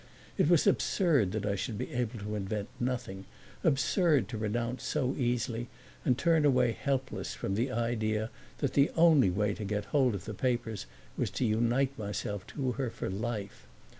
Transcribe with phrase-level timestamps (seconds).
[0.35, 3.25] It was absurd that I should be able to invent nothing;
[3.63, 5.67] absurd to renounce so easily
[6.03, 10.25] and turn away helpless from the idea that the only way to get hold of
[10.25, 10.87] the papers
[11.17, 13.67] was to unite myself to her for life.